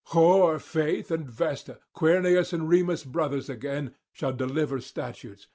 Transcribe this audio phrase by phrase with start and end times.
[0.15, 5.45] Hoar Faith and Vesta, Quirinus and Remus brothers again, shall deliver statutes.